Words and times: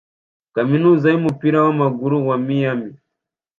kaminuza 0.55 1.05
yumupira 1.13 1.57
wamaguru 1.65 2.17
wa 2.27 2.37
Miami 2.45 2.91